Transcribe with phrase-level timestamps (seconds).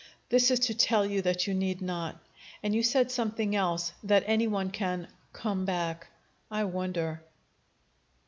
[0.29, 2.17] This is to tell you that you need not.
[2.63, 6.07] And you said something else that any one can 'come back.'
[6.49, 7.21] I wonder!"